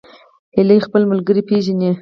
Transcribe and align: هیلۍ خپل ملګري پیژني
هیلۍ 0.55 0.79
خپل 0.85 1.01
ملګري 1.11 1.41
پیژني 1.49 1.89